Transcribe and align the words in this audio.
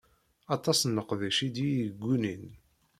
Aṭas 0.55 0.79
n 0.83 0.95
leqdic 0.97 1.37
i 1.47 1.49
d 1.55 1.57
iyi-yeggunin. 1.67 2.43